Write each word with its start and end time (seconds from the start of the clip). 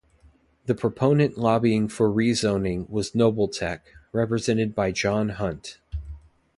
The 0.65 0.73
proponent 0.73 1.37
lobbying 1.37 1.87
for 1.87 2.09
rezoning 2.09 2.89
was 2.89 3.11
Nobletech, 3.11 3.81
represented 4.11 4.73
by 4.73 4.91
John 4.91 5.29
Hunt. 5.29 5.77